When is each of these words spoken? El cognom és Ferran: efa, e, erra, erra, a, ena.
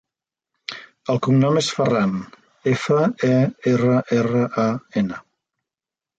El 1.13 1.19
cognom 1.27 1.59
és 1.61 1.67
Ferran: 1.79 2.15
efa, 2.73 2.99
e, 3.29 3.31
erra, 3.75 4.01
erra, 4.19 4.43
a, 4.67 4.69
ena. 5.05 5.23